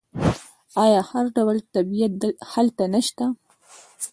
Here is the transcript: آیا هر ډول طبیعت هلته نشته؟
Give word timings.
آیا 0.83 1.01
هر 1.11 1.25
ډول 1.35 1.57
طبیعت 1.75 2.13
هلته 2.51 2.83
نشته؟ 2.93 3.25